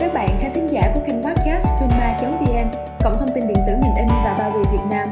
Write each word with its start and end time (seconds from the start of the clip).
các 0.00 0.12
bạn 0.14 0.36
khán 0.40 0.50
thính 0.54 0.68
giả 0.70 0.92
của 0.94 1.00
kênh 1.06 1.22
podcast 1.22 1.66
prima.vn, 1.78 2.70
cổng 3.04 3.16
thông 3.18 3.28
tin 3.34 3.46
điện 3.46 3.56
tử 3.66 3.72
ngành 3.72 3.96
in 3.96 4.08
và 4.08 4.36
bao 4.38 4.50
bì 4.50 4.60
Việt 4.72 4.84
Nam. 4.90 5.08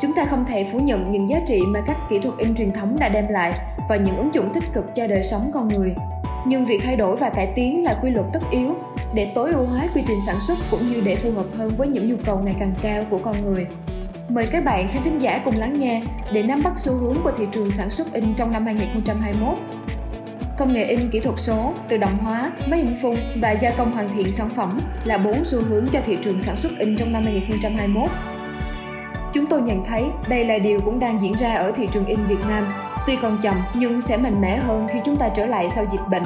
Chúng 0.00 0.12
ta 0.12 0.24
không 0.24 0.44
thể 0.44 0.64
phủ 0.64 0.78
nhận 0.78 1.10
những 1.10 1.28
giá 1.28 1.40
trị 1.46 1.60
mà 1.66 1.80
các 1.86 1.96
kỹ 2.08 2.18
thuật 2.18 2.38
in 2.38 2.54
truyền 2.54 2.70
thống 2.70 2.98
đã 2.98 3.08
đem 3.08 3.28
lại 3.28 3.52
và 3.88 3.96
những 3.96 4.16
ứng 4.16 4.34
dụng 4.34 4.52
tích 4.54 4.64
cực 4.72 4.94
cho 4.94 5.06
đời 5.06 5.22
sống 5.22 5.50
con 5.54 5.68
người. 5.68 5.94
Nhưng 6.46 6.64
việc 6.64 6.80
thay 6.84 6.96
đổi 6.96 7.16
và 7.16 7.30
cải 7.30 7.52
tiến 7.54 7.84
là 7.84 7.98
quy 8.02 8.10
luật 8.10 8.26
tất 8.32 8.42
yếu 8.50 8.74
để 9.14 9.32
tối 9.34 9.52
ưu 9.52 9.64
hóa 9.64 9.88
quy 9.94 10.02
trình 10.06 10.20
sản 10.26 10.36
xuất 10.40 10.58
cũng 10.70 10.88
như 10.88 11.02
để 11.04 11.16
phù 11.16 11.30
hợp 11.30 11.46
hơn 11.56 11.74
với 11.76 11.88
những 11.88 12.08
nhu 12.08 12.16
cầu 12.24 12.38
ngày 12.38 12.54
càng 12.58 12.72
cao 12.82 13.04
của 13.10 13.18
con 13.18 13.36
người. 13.44 13.66
Mời 14.28 14.46
các 14.46 14.64
bạn 14.64 14.88
khán 14.88 15.02
thính 15.02 15.18
giả 15.18 15.40
cùng 15.44 15.56
lắng 15.56 15.78
nghe 15.78 16.02
để 16.32 16.42
nắm 16.42 16.62
bắt 16.62 16.72
xu 16.76 16.92
hướng 16.92 17.16
của 17.24 17.32
thị 17.38 17.46
trường 17.52 17.70
sản 17.70 17.90
xuất 17.90 18.12
in 18.12 18.34
trong 18.34 18.52
năm 18.52 18.66
2021 18.66 19.58
công 20.60 20.72
nghệ 20.72 20.84
in 20.84 21.10
kỹ 21.10 21.20
thuật 21.20 21.38
số, 21.38 21.74
tự 21.88 21.96
động 21.96 22.18
hóa, 22.18 22.52
máy 22.66 22.80
in 22.80 22.94
phun 23.02 23.16
và 23.40 23.50
gia 23.50 23.70
công 23.70 23.92
hoàn 23.92 24.12
thiện 24.12 24.32
sản 24.32 24.48
phẩm 24.48 24.80
là 25.04 25.18
bốn 25.18 25.44
xu 25.44 25.62
hướng 25.62 25.86
cho 25.92 26.00
thị 26.06 26.18
trường 26.22 26.40
sản 26.40 26.56
xuất 26.56 26.78
in 26.78 26.96
trong 26.96 27.12
năm 27.12 27.24
2021. 27.24 28.10
Chúng 29.34 29.46
tôi 29.46 29.62
nhận 29.62 29.84
thấy 29.84 30.04
đây 30.28 30.44
là 30.44 30.58
điều 30.58 30.80
cũng 30.80 31.00
đang 31.00 31.22
diễn 31.22 31.36
ra 31.36 31.54
ở 31.54 31.72
thị 31.72 31.88
trường 31.92 32.06
in 32.06 32.18
Việt 32.24 32.40
Nam, 32.48 32.64
tuy 33.06 33.16
còn 33.16 33.38
chậm 33.42 33.56
nhưng 33.74 34.00
sẽ 34.00 34.16
mạnh 34.16 34.40
mẽ 34.40 34.56
hơn 34.56 34.86
khi 34.92 34.98
chúng 35.04 35.16
ta 35.16 35.28
trở 35.28 35.46
lại 35.46 35.68
sau 35.68 35.84
dịch 35.92 36.00
bệnh. 36.10 36.24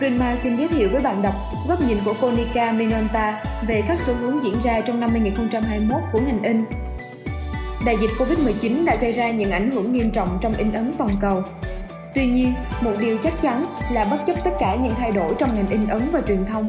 Rinma 0.00 0.36
xin 0.36 0.56
giới 0.56 0.68
thiệu 0.68 0.88
với 0.92 1.02
bạn 1.02 1.22
đọc 1.22 1.34
góc 1.68 1.80
nhìn 1.80 1.98
của 2.04 2.14
Konica 2.20 2.72
Minolta 2.72 3.42
về 3.66 3.82
các 3.88 4.00
xu 4.00 4.14
hướng 4.14 4.42
diễn 4.42 4.60
ra 4.62 4.80
trong 4.80 5.00
năm 5.00 5.10
2021 5.10 6.02
của 6.12 6.20
ngành 6.20 6.42
in. 6.42 6.64
Đại 7.86 7.96
dịch 8.00 8.10
Covid-19 8.18 8.84
đã 8.84 8.96
gây 9.00 9.12
ra 9.12 9.30
những 9.30 9.50
ảnh 9.50 9.70
hưởng 9.70 9.92
nghiêm 9.92 10.10
trọng 10.10 10.38
trong 10.40 10.54
in 10.54 10.72
ấn 10.72 10.94
toàn 10.98 11.10
cầu, 11.20 11.42
Tuy 12.14 12.26
nhiên, 12.26 12.54
một 12.80 12.92
điều 13.00 13.18
chắc 13.22 13.40
chắn 13.40 13.66
là 13.90 14.04
bất 14.04 14.18
chấp 14.26 14.44
tất 14.44 14.50
cả 14.60 14.76
những 14.82 14.94
thay 14.94 15.12
đổi 15.12 15.34
trong 15.38 15.54
ngành 15.54 15.70
in 15.70 15.86
ấn 15.86 16.10
và 16.12 16.20
truyền 16.26 16.44
thông, 16.44 16.68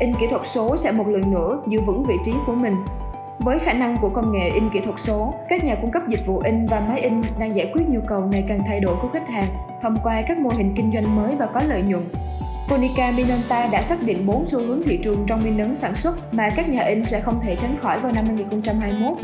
in 0.00 0.14
kỹ 0.20 0.26
thuật 0.30 0.42
số 0.44 0.76
sẽ 0.76 0.92
một 0.92 1.08
lần 1.08 1.30
nữa 1.30 1.58
giữ 1.66 1.80
vững 1.80 2.04
vị 2.04 2.14
trí 2.24 2.32
của 2.46 2.54
mình. 2.54 2.74
Với 3.38 3.58
khả 3.58 3.72
năng 3.72 3.96
của 4.00 4.08
công 4.08 4.32
nghệ 4.32 4.50
in 4.50 4.70
kỹ 4.70 4.80
thuật 4.80 4.98
số, 4.98 5.34
các 5.48 5.64
nhà 5.64 5.74
cung 5.74 5.90
cấp 5.90 6.02
dịch 6.08 6.26
vụ 6.26 6.38
in 6.38 6.66
và 6.66 6.80
máy 6.80 7.00
in 7.00 7.22
đang 7.38 7.56
giải 7.56 7.70
quyết 7.74 7.82
nhu 7.88 8.00
cầu 8.08 8.20
ngày 8.20 8.44
càng 8.48 8.60
thay 8.66 8.80
đổi 8.80 8.96
của 9.02 9.08
khách 9.08 9.28
hàng 9.28 9.46
thông 9.80 9.96
qua 10.02 10.22
các 10.22 10.38
mô 10.38 10.50
hình 10.50 10.72
kinh 10.76 10.92
doanh 10.92 11.16
mới 11.16 11.36
và 11.36 11.46
có 11.46 11.62
lợi 11.62 11.82
nhuận. 11.82 12.02
Konica 12.68 13.12
Minolta 13.16 13.66
đã 13.66 13.82
xác 13.82 14.02
định 14.02 14.26
4 14.26 14.46
xu 14.46 14.58
hướng 14.58 14.82
thị 14.84 15.00
trường 15.04 15.24
trong 15.26 15.44
in 15.44 15.58
ấn 15.58 15.74
sản 15.74 15.94
xuất 15.94 16.34
mà 16.34 16.50
các 16.56 16.68
nhà 16.68 16.82
in 16.82 17.04
sẽ 17.04 17.20
không 17.20 17.40
thể 17.42 17.56
tránh 17.56 17.76
khỏi 17.76 18.00
vào 18.00 18.12
năm 18.12 18.24
2021. 18.26 19.18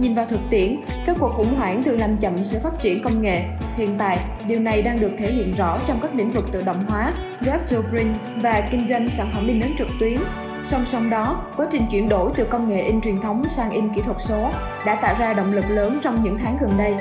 Nhìn 0.00 0.14
vào 0.14 0.24
thực 0.24 0.40
tiễn, 0.50 0.76
các 1.06 1.16
cuộc 1.20 1.32
khủng 1.36 1.54
hoảng 1.54 1.84
thường 1.84 1.98
làm 1.98 2.16
chậm 2.16 2.44
sự 2.44 2.58
phát 2.62 2.80
triển 2.80 3.02
công 3.02 3.22
nghệ. 3.22 3.44
Hiện 3.76 3.98
tại, 3.98 4.18
điều 4.46 4.60
này 4.60 4.82
đang 4.82 5.00
được 5.00 5.10
thể 5.18 5.32
hiện 5.32 5.54
rõ 5.54 5.78
trong 5.86 5.98
các 6.02 6.14
lĩnh 6.14 6.30
vực 6.30 6.44
tự 6.52 6.62
động 6.62 6.84
hóa, 6.88 7.12
web 7.40 7.58
to 7.58 7.88
print 7.90 8.14
và 8.36 8.68
kinh 8.70 8.88
doanh 8.88 9.08
sản 9.08 9.26
phẩm 9.32 9.46
in 9.46 9.60
ấn 9.60 9.76
trực 9.76 9.88
tuyến. 10.00 10.18
Song 10.64 10.86
song 10.86 11.10
đó, 11.10 11.44
quá 11.56 11.66
trình 11.70 11.82
chuyển 11.90 12.08
đổi 12.08 12.30
từ 12.36 12.44
công 12.44 12.68
nghệ 12.68 12.82
in 12.82 13.00
truyền 13.00 13.20
thống 13.20 13.48
sang 13.48 13.70
in 13.70 13.94
kỹ 13.94 14.00
thuật 14.02 14.16
số 14.20 14.50
đã 14.86 14.94
tạo 14.94 15.14
ra 15.18 15.34
động 15.34 15.52
lực 15.52 15.64
lớn 15.70 15.98
trong 16.02 16.24
những 16.24 16.36
tháng 16.38 16.56
gần 16.60 16.78
đây. 16.78 16.94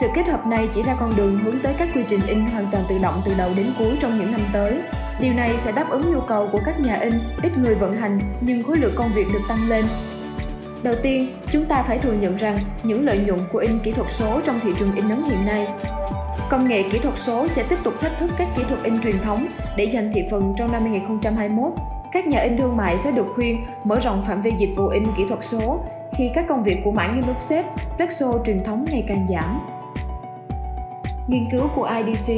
Sự 0.00 0.06
kết 0.14 0.28
hợp 0.28 0.46
này 0.46 0.68
chỉ 0.74 0.82
ra 0.82 0.94
con 1.00 1.16
đường 1.16 1.38
hướng 1.38 1.58
tới 1.58 1.74
các 1.78 1.88
quy 1.94 2.02
trình 2.08 2.26
in 2.26 2.46
hoàn 2.46 2.70
toàn 2.72 2.84
tự 2.88 2.98
động 2.98 3.22
từ 3.24 3.34
đầu 3.38 3.50
đến 3.56 3.66
cuối 3.78 3.96
trong 4.00 4.18
những 4.18 4.32
năm 4.32 4.40
tới. 4.52 4.78
Điều 5.20 5.32
này 5.32 5.58
sẽ 5.58 5.72
đáp 5.72 5.90
ứng 5.90 6.12
nhu 6.12 6.20
cầu 6.20 6.48
của 6.52 6.60
các 6.66 6.80
nhà 6.80 6.94
in, 6.94 7.14
ít 7.42 7.58
người 7.58 7.74
vận 7.74 7.94
hành 7.94 8.20
nhưng 8.40 8.62
khối 8.62 8.76
lượng 8.76 8.94
công 8.96 9.12
việc 9.14 9.26
được 9.32 9.42
tăng 9.48 9.68
lên 9.68 9.84
Đầu 10.82 10.94
tiên, 11.02 11.32
chúng 11.52 11.64
ta 11.64 11.82
phải 11.82 11.98
thừa 11.98 12.12
nhận 12.12 12.36
rằng 12.36 12.58
những 12.82 13.04
lợi 13.06 13.18
nhuận 13.18 13.40
của 13.52 13.58
in 13.58 13.78
kỹ 13.78 13.92
thuật 13.92 14.10
số 14.10 14.40
trong 14.44 14.60
thị 14.60 14.70
trường 14.78 14.94
in 14.94 15.08
ấn 15.08 15.22
hiện 15.22 15.46
nay 15.46 15.68
Công 16.52 16.68
nghệ 16.68 16.82
kỹ 16.90 16.98
thuật 16.98 17.18
số 17.18 17.48
sẽ 17.48 17.64
tiếp 17.68 17.76
tục 17.84 17.94
thách 18.00 18.18
thức 18.18 18.30
các 18.38 18.48
kỹ 18.56 18.62
thuật 18.68 18.82
in 18.82 19.00
truyền 19.00 19.18
thống 19.18 19.46
để 19.76 19.90
giành 19.90 20.10
thị 20.12 20.22
phần 20.30 20.54
trong 20.58 20.72
năm 20.72 20.82
2021. 20.82 21.72
Các 22.12 22.26
nhà 22.26 22.40
in 22.40 22.56
thương 22.56 22.76
mại 22.76 22.98
sẽ 22.98 23.10
được 23.10 23.26
khuyên 23.34 23.64
mở 23.84 23.98
rộng 23.98 24.24
phạm 24.24 24.42
vi 24.42 24.52
dịch 24.58 24.70
vụ 24.76 24.88
in 24.88 25.04
kỹ 25.16 25.24
thuật 25.28 25.44
số 25.44 25.80
khi 26.16 26.30
các 26.34 26.44
công 26.48 26.62
việc 26.62 26.80
của 26.84 26.92
mảng 26.92 27.16
in 27.16 27.34
offset, 27.34 27.62
Plexo 27.96 28.26
truyền 28.44 28.64
thống 28.64 28.86
ngày 28.90 29.04
càng 29.08 29.26
giảm. 29.28 29.60
Nghiên 31.32 31.50
cứu 31.50 31.68
của 31.74 31.84
IDC 31.84 32.32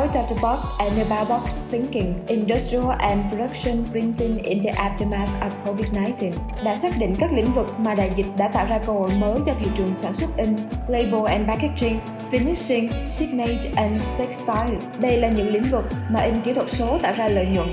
Out 0.00 0.10
of 0.10 0.22
the 0.28 0.36
Box 0.42 0.78
and 0.78 1.10
About 1.10 1.28
Box 1.28 1.58
Thinking 1.70 2.14
Industrial 2.26 2.90
and 2.98 3.30
Production 3.30 3.84
Printing 3.90 4.38
in 4.42 4.62
the 4.62 4.70
Aftermath 4.70 5.40
of 5.40 5.50
COVID-19 5.64 6.32
đã 6.64 6.76
xác 6.76 6.98
định 6.98 7.16
các 7.18 7.32
lĩnh 7.32 7.52
vực 7.52 7.66
mà 7.78 7.94
đại 7.94 8.10
dịch 8.14 8.26
đã 8.38 8.48
tạo 8.48 8.66
ra 8.66 8.78
cơ 8.78 8.92
hội 8.92 9.10
mới 9.18 9.40
cho 9.46 9.52
thị 9.58 9.66
trường 9.74 9.94
sản 9.94 10.12
xuất 10.12 10.36
in, 10.36 10.56
label 10.88 11.24
and 11.24 11.46
packaging, 11.48 11.98
finishing, 12.30 13.08
signage 13.10 13.70
and 13.76 14.18
textile. 14.18 14.78
Đây 15.00 15.16
là 15.16 15.28
những 15.28 15.48
lĩnh 15.48 15.68
vực 15.70 15.84
mà 16.10 16.20
in 16.20 16.40
kỹ 16.40 16.54
thuật 16.54 16.68
số 16.68 16.98
tạo 17.02 17.12
ra 17.16 17.28
lợi 17.28 17.46
nhuận. 17.46 17.68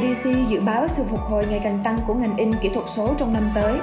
IDC 0.00 0.48
dự 0.48 0.60
báo 0.60 0.88
sự 0.88 1.04
phục 1.10 1.20
hồi 1.20 1.46
ngày 1.46 1.60
càng 1.64 1.80
tăng 1.84 1.98
của 2.06 2.14
ngành 2.14 2.36
in 2.36 2.54
kỹ 2.62 2.68
thuật 2.74 2.88
số 2.88 3.14
trong 3.18 3.32
năm 3.32 3.50
tới 3.54 3.78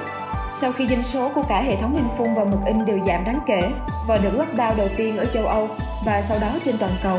sau 0.52 0.72
khi 0.72 0.86
doanh 0.86 1.02
số 1.02 1.30
của 1.34 1.42
cả 1.48 1.62
hệ 1.62 1.76
thống 1.76 1.96
in 1.96 2.08
phun 2.16 2.34
và 2.34 2.44
mực 2.44 2.60
in 2.66 2.84
đều 2.84 3.00
giảm 3.00 3.24
đáng 3.24 3.38
kể 3.46 3.70
vào 4.08 4.18
đợt 4.22 4.30
lockdown 4.30 4.76
đầu 4.76 4.88
tiên 4.96 5.16
ở 5.16 5.24
châu 5.24 5.46
Âu 5.46 5.68
và 6.06 6.22
sau 6.22 6.38
đó 6.38 6.48
trên 6.64 6.78
toàn 6.78 6.92
cầu. 7.02 7.18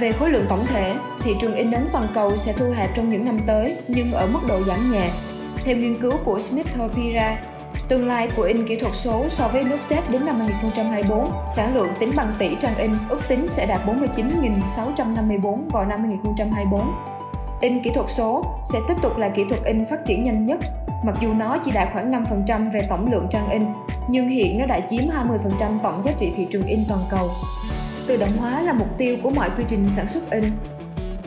Về 0.00 0.12
khối 0.12 0.30
lượng 0.30 0.46
tổng 0.48 0.66
thể, 0.66 0.94
thị 1.22 1.36
trường 1.40 1.54
in 1.54 1.70
ấn 1.70 1.88
toàn 1.92 2.06
cầu 2.14 2.36
sẽ 2.36 2.52
thu 2.52 2.70
hẹp 2.76 2.90
trong 2.94 3.10
những 3.10 3.24
năm 3.24 3.40
tới 3.46 3.76
nhưng 3.88 4.12
ở 4.12 4.26
mức 4.26 4.40
độ 4.48 4.62
giảm 4.62 4.92
nhẹ. 4.92 5.10
Theo 5.64 5.76
nghiên 5.76 6.00
cứu 6.00 6.12
của 6.24 6.38
Smith 6.38 6.66
Pira, 6.94 7.38
tương 7.88 8.06
lai 8.06 8.28
của 8.36 8.42
in 8.42 8.66
kỹ 8.66 8.76
thuật 8.76 8.94
số 8.94 9.24
so 9.28 9.48
với 9.48 9.64
nước 9.64 9.82
xếp 9.82 10.02
đến 10.10 10.26
năm 10.26 10.40
2024, 10.40 11.32
sản 11.48 11.74
lượng 11.74 11.88
tính 12.00 12.12
bằng 12.16 12.34
tỷ 12.38 12.56
trang 12.60 12.76
in 12.76 12.90
ước 13.08 13.20
tính 13.28 13.46
sẽ 13.48 13.66
đạt 13.66 13.80
49.654 13.86 15.58
vào 15.70 15.84
năm 15.84 16.04
2024. 16.04 16.92
In 17.60 17.82
kỹ 17.82 17.90
thuật 17.94 18.06
số 18.10 18.44
sẽ 18.64 18.78
tiếp 18.88 18.94
tục 19.02 19.18
là 19.18 19.28
kỹ 19.28 19.44
thuật 19.48 19.64
in 19.64 19.84
phát 19.90 20.04
triển 20.06 20.22
nhanh 20.22 20.46
nhất 20.46 20.60
Mặc 21.06 21.14
dù 21.20 21.32
nó 21.34 21.58
chỉ 21.64 21.70
đạt 21.72 21.88
khoảng 21.92 22.12
5% 22.46 22.70
về 22.70 22.82
tổng 22.88 23.12
lượng 23.12 23.26
trang 23.30 23.50
in, 23.50 23.66
nhưng 24.08 24.28
hiện 24.28 24.58
nó 24.58 24.66
đã 24.66 24.80
chiếm 24.80 25.02
20% 25.58 25.78
tổng 25.82 26.02
giá 26.04 26.12
trị 26.18 26.32
thị 26.36 26.46
trường 26.50 26.66
in 26.66 26.84
toàn 26.88 27.00
cầu. 27.10 27.30
Tự 28.06 28.16
động 28.16 28.36
hóa 28.36 28.62
là 28.62 28.72
mục 28.72 28.98
tiêu 28.98 29.16
của 29.22 29.30
mọi 29.30 29.50
quy 29.56 29.64
trình 29.68 29.90
sản 29.90 30.06
xuất 30.06 30.30
in. 30.30 30.44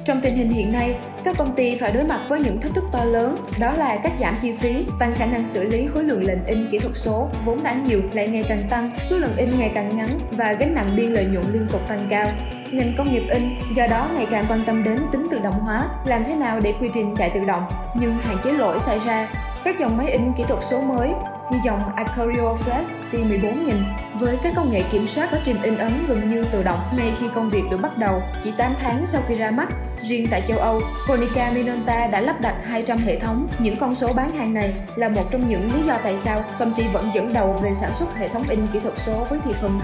Trong 0.05 0.21
tình 0.21 0.35
hình 0.35 0.51
hiện 0.51 0.71
nay, 0.71 0.95
các 1.23 1.37
công 1.37 1.55
ty 1.55 1.75
phải 1.75 1.91
đối 1.91 2.03
mặt 2.03 2.19
với 2.27 2.39
những 2.39 2.61
thách 2.61 2.73
thức 2.73 2.83
to 2.91 3.03
lớn, 3.03 3.47
đó 3.59 3.73
là 3.73 3.97
cắt 4.03 4.11
giảm 4.19 4.37
chi 4.41 4.51
phí, 4.51 4.85
tăng 4.99 5.13
khả 5.15 5.25
năng 5.25 5.45
xử 5.45 5.69
lý 5.69 5.87
khối 5.87 6.03
lượng 6.03 6.23
lệnh 6.23 6.45
in 6.45 6.67
kỹ 6.71 6.79
thuật 6.79 6.95
số 6.95 7.27
vốn 7.45 7.63
đã 7.63 7.73
nhiều 7.73 8.01
lại 8.13 8.27
ngày 8.27 8.43
càng 8.49 8.63
tăng, 8.69 8.91
số 9.03 9.17
lượng 9.17 9.37
in 9.37 9.59
ngày 9.59 9.71
càng 9.73 9.97
ngắn 9.97 10.09
và 10.31 10.53
gánh 10.53 10.75
nặng 10.75 10.93
biên 10.95 11.11
lợi 11.11 11.25
nhuận 11.25 11.45
liên 11.51 11.67
tục 11.71 11.81
tăng 11.87 12.07
cao. 12.09 12.27
Ngành 12.71 12.93
công 12.97 13.13
nghiệp 13.13 13.23
in 13.29 13.43
do 13.75 13.87
đó 13.87 14.09
ngày 14.15 14.27
càng 14.31 14.45
quan 14.49 14.63
tâm 14.65 14.83
đến 14.83 14.99
tính 15.11 15.27
tự 15.31 15.39
động 15.39 15.59
hóa, 15.59 15.87
làm 16.05 16.23
thế 16.23 16.35
nào 16.35 16.59
để 16.59 16.73
quy 16.79 16.89
trình 16.93 17.15
chạy 17.15 17.29
tự 17.29 17.45
động, 17.45 17.69
nhưng 17.99 18.17
hạn 18.17 18.37
chế 18.43 18.51
lỗi 18.51 18.79
xảy 18.79 18.99
ra 18.99 19.27
các 19.63 19.79
dòng 19.79 19.97
máy 19.97 20.11
in 20.11 20.33
kỹ 20.37 20.43
thuật 20.47 20.63
số 20.63 20.81
mới 20.81 21.13
như 21.51 21.57
dòng 21.63 21.95
Acurio 21.95 22.53
Flash 22.53 23.01
C14000 23.01 23.83
với 24.19 24.37
các 24.43 24.53
công 24.55 24.71
nghệ 24.71 24.83
kiểm 24.91 25.07
soát 25.07 25.29
quá 25.31 25.39
trình 25.43 25.55
in 25.63 25.77
ấn 25.77 25.93
gần 26.07 26.29
như 26.29 26.45
tự 26.51 26.63
động 26.63 26.79
ngay 26.97 27.13
khi 27.19 27.25
công 27.35 27.49
việc 27.49 27.63
được 27.71 27.77
bắt 27.81 27.97
đầu 27.97 28.21
chỉ 28.41 28.53
8 28.57 28.75
tháng 28.77 29.05
sau 29.05 29.21
khi 29.27 29.35
ra 29.35 29.51
mắt. 29.51 29.67
Riêng 30.03 30.27
tại 30.31 30.41
châu 30.47 30.57
Âu, 30.57 30.81
Konica 31.07 31.51
Minolta 31.55 32.07
đã 32.11 32.21
lắp 32.21 32.41
đặt 32.41 32.55
200 32.65 32.97
hệ 32.97 33.19
thống. 33.19 33.47
Những 33.59 33.77
con 33.77 33.95
số 33.95 34.13
bán 34.13 34.31
hàng 34.31 34.53
này 34.53 34.73
là 34.95 35.09
một 35.09 35.31
trong 35.31 35.47
những 35.47 35.73
lý 35.75 35.81
do 35.81 35.97
tại 36.03 36.17
sao 36.17 36.43
công 36.59 36.73
ty 36.77 36.87
vẫn 36.87 37.11
dẫn 37.13 37.33
đầu 37.33 37.53
về 37.53 37.73
sản 37.73 37.93
xuất 37.93 38.17
hệ 38.17 38.29
thống 38.29 38.43
in 38.49 38.67
kỹ 38.73 38.79
thuật 38.79 38.97
số 38.97 39.25
với 39.29 39.39
thị 39.43 39.51
phần 39.61 39.79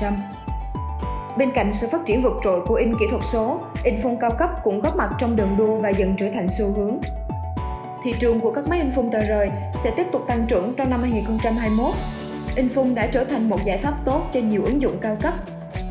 26,1%. 0.00 0.12
Bên 1.38 1.50
cạnh 1.50 1.72
sự 1.72 1.88
phát 1.92 2.00
triển 2.06 2.22
vượt 2.22 2.34
trội 2.44 2.60
của 2.66 2.74
in 2.74 2.94
kỹ 2.98 3.06
thuật 3.10 3.24
số, 3.24 3.60
in 3.84 3.94
phông 4.02 4.16
cao 4.16 4.30
cấp 4.38 4.50
cũng 4.62 4.80
góp 4.80 4.96
mặt 4.96 5.10
trong 5.18 5.36
đường 5.36 5.56
đua 5.56 5.78
và 5.78 5.88
dần 5.88 6.14
trở 6.16 6.26
thành 6.34 6.48
xu 6.50 6.72
hướng 6.76 6.98
thị 8.06 8.14
trường 8.18 8.40
của 8.40 8.52
các 8.52 8.68
máy 8.68 8.78
in 8.78 8.90
phun 8.90 9.10
tờ 9.10 9.22
rời 9.22 9.50
sẽ 9.76 9.90
tiếp 9.96 10.06
tục 10.12 10.24
tăng 10.28 10.46
trưởng 10.48 10.74
trong 10.74 10.90
năm 10.90 11.02
2021. 11.02 11.94
In 12.56 12.68
phun 12.68 12.94
đã 12.94 13.06
trở 13.06 13.24
thành 13.24 13.48
một 13.48 13.64
giải 13.64 13.78
pháp 13.78 13.94
tốt 14.04 14.22
cho 14.32 14.40
nhiều 14.40 14.64
ứng 14.64 14.82
dụng 14.82 14.98
cao 15.00 15.16
cấp. 15.22 15.34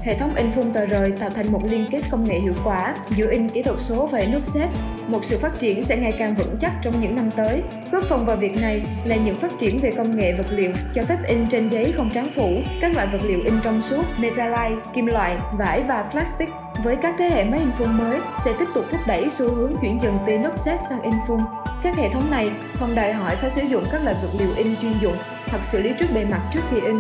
Hệ 0.03 0.17
thống 0.17 0.35
in 0.35 0.51
phun 0.51 0.73
tờ 0.73 0.85
rời 0.85 1.11
tạo 1.11 1.29
thành 1.29 1.51
một 1.51 1.61
liên 1.63 1.85
kết 1.91 2.01
công 2.09 2.27
nghệ 2.27 2.39
hiệu 2.39 2.53
quả 2.63 2.95
giữa 3.15 3.31
in 3.31 3.49
kỹ 3.49 3.63
thuật 3.63 3.79
số 3.79 4.05
và 4.05 4.19
in 4.19 4.31
offset. 4.31 4.67
Một 5.07 5.25
sự 5.25 5.37
phát 5.37 5.59
triển 5.59 5.81
sẽ 5.81 5.97
ngày 5.97 6.11
càng 6.11 6.35
vững 6.35 6.55
chắc 6.59 6.71
trong 6.81 7.01
những 7.01 7.15
năm 7.15 7.31
tới. 7.35 7.61
Góp 7.91 8.03
phần 8.03 8.25
vào 8.25 8.35
việc 8.35 8.61
này 8.61 8.81
là 9.05 9.15
những 9.15 9.39
phát 9.39 9.51
triển 9.59 9.79
về 9.79 9.93
công 9.97 10.17
nghệ 10.17 10.33
vật 10.33 10.47
liệu 10.49 10.71
cho 10.93 11.03
phép 11.03 11.17
in 11.27 11.49
trên 11.49 11.69
giấy 11.69 11.91
không 11.91 12.09
tráng 12.13 12.29
phủ, 12.29 12.49
các 12.81 12.95
loại 12.95 13.07
vật 13.11 13.21
liệu 13.23 13.39
in 13.43 13.53
trong 13.63 13.81
suốt, 13.81 14.03
metallize, 14.17 14.77
kim 14.93 15.05
loại, 15.05 15.37
vải 15.57 15.81
và 15.81 16.09
plastic 16.11 16.49
với 16.83 16.95
các 16.95 17.15
thế 17.17 17.29
hệ 17.29 17.43
máy 17.43 17.59
in 17.59 17.71
phun 17.71 17.97
mới 17.97 18.19
sẽ 18.45 18.53
tiếp 18.59 18.67
tục 18.73 18.85
thúc 18.91 19.01
đẩy 19.07 19.29
xu 19.29 19.55
hướng 19.55 19.73
chuyển 19.81 20.01
dần 20.01 20.17
từ 20.27 20.33
offset 20.33 20.77
sang 20.77 21.01
in 21.01 21.13
phun. 21.27 21.39
Các 21.85 21.97
hệ 21.97 22.09
thống 22.09 22.31
này 22.31 22.51
không 22.73 22.95
đòi 22.95 23.13
hỏi 23.13 23.35
phải 23.35 23.49
sử 23.49 23.61
dụng 23.61 23.85
các 23.91 24.03
loại 24.03 24.15
vật 24.21 24.29
liệu 24.39 24.49
in 24.55 24.75
chuyên 24.81 24.93
dụng 25.01 25.15
hoặc 25.47 25.65
xử 25.65 25.81
lý 25.81 25.91
trước 25.99 26.05
bề 26.13 26.25
mặt 26.25 26.41
trước 26.53 26.59
khi 26.69 26.81
in. 26.81 26.95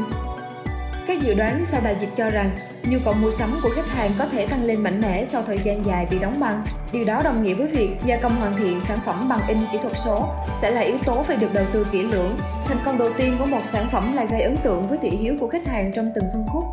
Các 1.07 1.21
dự 1.21 1.33
đoán 1.33 1.65
sau 1.65 1.81
đại 1.83 1.95
dịch 1.99 2.09
cho 2.15 2.29
rằng 2.29 2.49
nhu 2.83 2.97
cầu 3.05 3.13
mua 3.13 3.31
sắm 3.31 3.49
của 3.63 3.69
khách 3.75 3.87
hàng 3.87 4.11
có 4.19 4.25
thể 4.25 4.47
tăng 4.47 4.63
lên 4.63 4.83
mạnh 4.83 5.01
mẽ 5.01 5.25
sau 5.25 5.41
thời 5.41 5.57
gian 5.57 5.85
dài 5.85 6.07
bị 6.11 6.19
đóng 6.19 6.39
băng. 6.39 6.65
Điều 6.91 7.05
đó 7.05 7.21
đồng 7.23 7.43
nghĩa 7.43 7.53
với 7.53 7.67
việc 7.67 7.89
gia 8.05 8.17
công 8.17 8.35
hoàn 8.35 8.57
thiện 8.57 8.81
sản 8.81 8.99
phẩm 9.05 9.29
bằng 9.29 9.47
in 9.47 9.57
kỹ 9.71 9.77
thuật 9.81 9.97
số 9.97 10.27
sẽ 10.55 10.71
là 10.71 10.81
yếu 10.81 10.97
tố 11.05 11.23
phải 11.23 11.37
được 11.37 11.53
đầu 11.53 11.65
tư 11.71 11.87
kỹ 11.91 12.03
lưỡng. 12.03 12.39
Thành 12.65 12.77
công 12.85 12.97
đầu 12.97 13.09
tiên 13.17 13.35
của 13.39 13.45
một 13.45 13.65
sản 13.65 13.87
phẩm 13.91 14.13
là 14.15 14.23
gây 14.23 14.41
ấn 14.41 14.57
tượng 14.57 14.87
với 14.87 14.97
thị 15.01 15.09
hiếu 15.09 15.35
của 15.39 15.47
khách 15.47 15.67
hàng 15.67 15.91
trong 15.95 16.11
từng 16.15 16.25
phân 16.33 16.45
khúc 16.47 16.63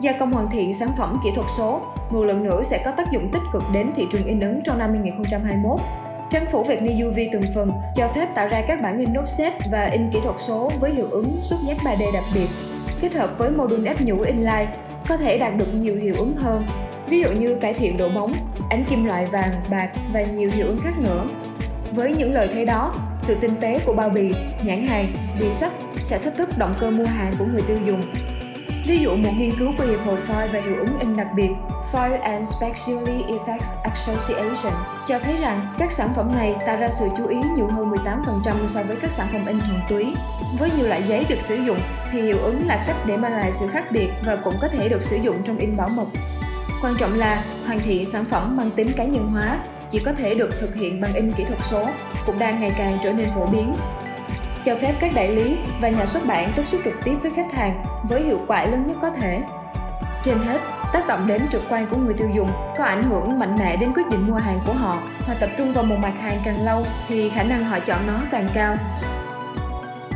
Gia 0.00 0.12
công 0.12 0.32
hoàn 0.32 0.50
thiện 0.50 0.74
sản 0.74 0.88
phẩm 0.98 1.18
kỹ 1.24 1.30
thuật 1.34 1.46
số 1.56 1.82
một 2.10 2.24
lần 2.24 2.44
nữa 2.44 2.62
sẽ 2.62 2.82
có 2.84 2.90
tác 2.90 3.10
dụng 3.12 3.30
tích 3.32 3.42
cực 3.52 3.62
đến 3.72 3.90
thị 3.96 4.06
trường 4.10 4.24
in 4.24 4.40
ấn 4.40 4.60
trong 4.64 4.78
năm 4.78 4.90
2021. 4.90 5.80
Chính 6.34 6.46
phủ 6.46 6.62
việc 6.62 6.82
ni 6.82 7.04
UV 7.04 7.18
từng 7.32 7.44
phần 7.54 7.70
cho 7.94 8.08
phép 8.08 8.28
tạo 8.34 8.48
ra 8.48 8.62
các 8.68 8.82
bản 8.82 8.98
in 8.98 9.12
offset 9.12 9.50
và 9.70 9.84
in 9.84 10.10
kỹ 10.12 10.18
thuật 10.22 10.36
số 10.38 10.72
với 10.80 10.90
hiệu 10.90 11.08
ứng 11.10 11.38
xúc 11.42 11.58
giác 11.66 11.76
3D 11.84 12.12
đặc 12.14 12.24
biệt. 12.34 12.46
Kết 13.00 13.14
hợp 13.14 13.38
với 13.38 13.50
mô 13.50 13.66
đun 13.66 13.84
ép 13.84 14.00
nhũ 14.00 14.20
inline, 14.20 14.66
có 15.08 15.16
thể 15.16 15.38
đạt 15.38 15.56
được 15.56 15.74
nhiều 15.74 15.96
hiệu 15.96 16.14
ứng 16.18 16.36
hơn, 16.36 16.64
ví 17.08 17.20
dụ 17.20 17.32
như 17.32 17.54
cải 17.54 17.74
thiện 17.74 17.96
độ 17.96 18.08
bóng, 18.08 18.34
ánh 18.70 18.84
kim 18.84 19.04
loại 19.04 19.26
vàng, 19.26 19.50
bạc 19.70 19.90
và 20.12 20.22
nhiều 20.22 20.50
hiệu 20.54 20.66
ứng 20.66 20.80
khác 20.80 20.98
nữa. 20.98 21.26
Với 21.92 22.12
những 22.12 22.34
lợi 22.34 22.48
thế 22.52 22.64
đó, 22.64 22.94
sự 23.20 23.36
tinh 23.40 23.54
tế 23.60 23.80
của 23.86 23.94
bao 23.94 24.10
bì, 24.10 24.32
nhãn 24.64 24.82
hàng, 24.82 25.36
bìa 25.40 25.52
sách 25.52 25.72
sẽ 26.02 26.18
thách 26.18 26.36
thức 26.36 26.58
động 26.58 26.74
cơ 26.80 26.90
mua 26.90 27.06
hàng 27.06 27.34
của 27.38 27.44
người 27.52 27.62
tiêu 27.62 27.78
dùng 27.86 28.12
Ví 28.86 28.98
dụ 28.98 29.16
một 29.16 29.30
nghiên 29.38 29.58
cứu 29.58 29.72
của 29.78 29.84
Hiệp 29.84 30.00
hội 30.06 30.18
Foil 30.28 30.52
về 30.52 30.62
hiệu 30.62 30.76
ứng 30.78 30.98
in 30.98 31.16
đặc 31.16 31.26
biệt 31.34 31.50
Foil 31.92 32.20
and 32.20 32.48
Spatially 32.48 33.24
Effects 33.24 33.82
Association, 33.82 34.72
cho 35.06 35.18
thấy 35.18 35.36
rằng 35.36 35.74
các 35.78 35.92
sản 35.92 36.08
phẩm 36.16 36.34
này 36.34 36.56
tạo 36.66 36.76
ra 36.76 36.88
sự 36.90 37.08
chú 37.18 37.26
ý 37.26 37.36
nhiều 37.56 37.66
hơn 37.66 37.90
18% 37.90 38.66
so 38.66 38.82
với 38.82 38.96
các 38.96 39.10
sản 39.10 39.26
phẩm 39.32 39.46
in 39.46 39.60
thuần 39.60 39.80
túy. 39.88 40.14
Với 40.58 40.70
nhiều 40.76 40.86
loại 40.86 41.02
giấy 41.02 41.24
được 41.28 41.40
sử 41.40 41.56
dụng, 41.56 41.78
thì 42.12 42.22
hiệu 42.22 42.38
ứng 42.38 42.66
là 42.66 42.84
cách 42.86 42.96
để 43.06 43.16
mang 43.16 43.32
lại 43.32 43.52
sự 43.52 43.68
khác 43.68 43.84
biệt 43.90 44.08
và 44.26 44.36
cũng 44.36 44.54
có 44.60 44.68
thể 44.68 44.88
được 44.88 45.02
sử 45.02 45.16
dụng 45.16 45.36
trong 45.44 45.58
in 45.58 45.76
bảo 45.76 45.88
mật. 45.88 46.06
Quan 46.82 46.94
trọng 46.98 47.14
là 47.14 47.44
hoàn 47.66 47.80
thiện 47.80 48.04
sản 48.04 48.24
phẩm 48.24 48.56
mang 48.56 48.70
tính 48.70 48.92
cá 48.96 49.04
nhân 49.04 49.28
hóa, 49.28 49.58
chỉ 49.90 49.98
có 49.98 50.12
thể 50.12 50.34
được 50.34 50.50
thực 50.60 50.74
hiện 50.74 51.00
bằng 51.00 51.14
in 51.14 51.32
kỹ 51.32 51.44
thuật 51.44 51.58
số, 51.62 51.88
cũng 52.26 52.38
đang 52.38 52.60
ngày 52.60 52.72
càng 52.78 52.98
trở 53.02 53.12
nên 53.12 53.28
phổ 53.34 53.46
biến 53.46 53.76
cho 54.64 54.74
phép 54.74 54.94
các 55.00 55.14
đại 55.14 55.28
lý 55.28 55.56
và 55.80 55.88
nhà 55.88 56.06
xuất 56.06 56.26
bản 56.26 56.52
tiếp 56.56 56.62
xúc 56.62 56.80
trực 56.84 56.94
tiếp 57.04 57.14
với 57.22 57.30
khách 57.30 57.52
hàng 57.52 57.84
với 58.08 58.22
hiệu 58.22 58.40
quả 58.46 58.66
lớn 58.66 58.82
nhất 58.86 58.96
có 59.02 59.10
thể. 59.10 59.40
Trên 60.22 60.38
hết, 60.38 60.60
tác 60.92 61.06
động 61.06 61.26
đến 61.26 61.42
trực 61.50 61.62
quan 61.70 61.86
của 61.86 61.96
người 61.96 62.14
tiêu 62.14 62.28
dùng 62.34 62.48
có 62.78 62.84
ảnh 62.84 63.02
hưởng 63.02 63.38
mạnh 63.38 63.58
mẽ 63.58 63.76
đến 63.76 63.92
quyết 63.92 64.06
định 64.10 64.26
mua 64.26 64.34
hàng 64.34 64.60
của 64.66 64.72
họ. 64.72 64.98
Họ 65.26 65.34
tập 65.40 65.50
trung 65.58 65.72
vào 65.72 65.84
một 65.84 65.96
mặt 66.02 66.20
hàng 66.20 66.40
càng 66.44 66.64
lâu 66.64 66.86
thì 67.08 67.28
khả 67.28 67.42
năng 67.42 67.64
họ 67.64 67.80
chọn 67.80 68.06
nó 68.06 68.20
càng 68.30 68.48
cao. 68.54 68.76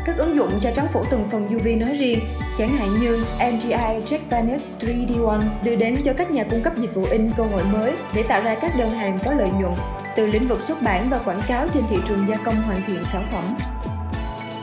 Các 0.06 0.16
ứng 0.16 0.36
dụng 0.36 0.60
cho 0.60 0.70
trắng 0.70 0.88
phủ 0.88 1.04
từng 1.10 1.24
phần 1.30 1.56
UV 1.56 1.68
nói 1.80 1.94
riêng, 1.94 2.18
chẳng 2.58 2.68
hạn 2.68 2.88
như 3.00 3.24
MGI 3.38 4.02
Check 4.06 4.30
Vanish 4.30 4.68
3D 4.80 5.26
One 5.26 5.46
đưa 5.62 5.76
đến 5.76 5.96
cho 6.04 6.12
các 6.12 6.30
nhà 6.30 6.44
cung 6.44 6.62
cấp 6.62 6.72
dịch 6.76 6.94
vụ 6.94 7.06
in 7.10 7.32
cơ 7.36 7.44
hội 7.44 7.64
mới 7.72 7.92
để 8.14 8.22
tạo 8.22 8.42
ra 8.42 8.54
các 8.54 8.76
đơn 8.76 8.94
hàng 8.94 9.18
có 9.24 9.32
lợi 9.32 9.50
nhuận 9.50 9.72
từ 10.16 10.26
lĩnh 10.26 10.46
vực 10.46 10.60
xuất 10.60 10.82
bản 10.82 11.10
và 11.10 11.18
quảng 11.18 11.42
cáo 11.48 11.68
trên 11.74 11.84
thị 11.90 11.96
trường 12.08 12.28
gia 12.28 12.36
công 12.36 12.62
hoàn 12.62 12.82
thiện 12.86 13.04
sản 13.04 13.22
phẩm 13.32 13.56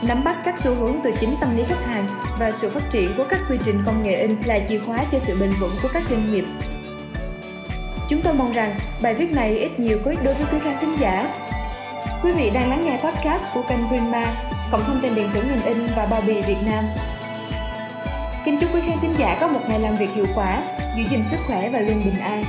nắm 0.08 0.24
bắt 0.24 0.36
các 0.44 0.58
xu 0.58 0.74
hướng 0.74 0.96
từ 1.04 1.12
chính 1.20 1.36
tâm 1.40 1.56
lý 1.56 1.62
khách 1.62 1.84
hàng 1.84 2.06
và 2.38 2.52
sự 2.52 2.70
phát 2.70 2.90
triển 2.90 3.14
của 3.16 3.24
các 3.28 3.40
quy 3.50 3.58
trình 3.64 3.82
công 3.86 4.02
nghệ 4.02 4.14
in 4.14 4.36
là 4.44 4.58
chìa 4.68 4.78
khóa 4.78 4.98
cho 5.12 5.18
sự 5.18 5.36
bền 5.40 5.50
vững 5.60 5.74
của 5.82 5.88
các 5.92 6.02
doanh 6.10 6.32
nghiệp. 6.32 6.44
Chúng 8.08 8.22
tôi 8.22 8.34
mong 8.34 8.52
rằng 8.52 8.78
bài 9.02 9.14
viết 9.14 9.32
này 9.32 9.58
ít 9.58 9.80
nhiều 9.80 9.98
có 10.04 10.10
ích 10.10 10.24
đối 10.24 10.34
với 10.34 10.46
quý 10.52 10.58
khán 10.58 10.74
thính 10.80 10.96
giả. 10.98 11.28
Quý 12.22 12.32
vị 12.32 12.50
đang 12.50 12.70
lắng 12.70 12.84
nghe 12.84 13.00
podcast 13.04 13.54
của 13.54 13.62
kênh 13.62 13.88
Greenma, 13.88 14.34
cộng 14.70 14.84
thông 14.84 15.00
tin 15.02 15.14
điện 15.14 15.28
tử 15.34 15.42
ngành 15.42 15.64
in 15.64 15.86
và 15.96 16.06
bao 16.06 16.20
bì 16.26 16.42
Việt 16.42 16.58
Nam. 16.66 16.84
Kính 18.44 18.58
chúc 18.60 18.74
quý 18.74 18.80
khán 18.86 19.00
thính 19.00 19.14
giả 19.18 19.38
có 19.40 19.48
một 19.48 19.60
ngày 19.68 19.80
làm 19.80 19.96
việc 19.96 20.14
hiệu 20.14 20.26
quả, 20.34 20.62
giữ 20.96 21.04
gìn 21.10 21.22
sức 21.22 21.38
khỏe 21.46 21.70
và 21.70 21.80
luôn 21.80 22.04
bình 22.04 22.20
an. 22.20 22.44